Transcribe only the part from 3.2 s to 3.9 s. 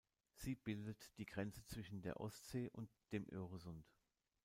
Öresund.